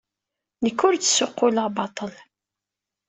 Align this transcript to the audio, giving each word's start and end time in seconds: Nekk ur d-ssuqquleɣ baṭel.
Nekk 0.63 0.79
ur 0.87 0.95
d-ssuqquleɣ 0.95 1.67
baṭel. 1.75 2.13